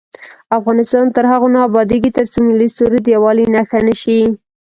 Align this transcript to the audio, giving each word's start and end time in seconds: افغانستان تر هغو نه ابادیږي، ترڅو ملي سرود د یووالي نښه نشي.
افغانستان 0.57 1.05
تر 1.15 1.23
هغو 1.31 1.47
نه 1.55 1.59
ابادیږي، 1.67 2.09
ترڅو 2.17 2.37
ملي 2.47 2.67
سرود 2.77 3.01
د 3.03 3.07
یووالي 3.15 3.45
نښه 3.53 3.79
نشي. 3.87 4.19